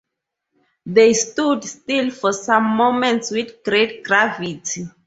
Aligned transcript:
They 0.83 1.13
stood 1.13 1.63
still 1.63 2.09
for 2.09 2.33
some 2.33 2.63
moments 2.75 3.29
with 3.29 3.63
great 3.63 4.03
gravity. 4.03 4.87